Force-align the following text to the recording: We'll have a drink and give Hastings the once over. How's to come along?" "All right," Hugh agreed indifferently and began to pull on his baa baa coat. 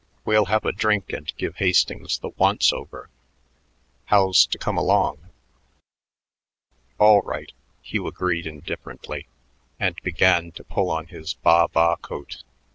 We'll 0.25 0.45
have 0.45 0.65
a 0.65 0.71
drink 0.71 1.13
and 1.13 1.31
give 1.37 1.57
Hastings 1.57 2.17
the 2.17 2.29
once 2.29 2.73
over. 2.73 3.07
How's 4.05 4.47
to 4.47 4.57
come 4.57 4.75
along?" 4.75 5.29
"All 6.99 7.21
right," 7.21 7.51
Hugh 7.83 8.07
agreed 8.07 8.47
indifferently 8.47 9.27
and 9.79 9.95
began 10.01 10.53
to 10.53 10.63
pull 10.63 10.89
on 10.89 11.05
his 11.09 11.35
baa 11.35 11.67
baa 11.67 11.97
coat. 11.97 12.41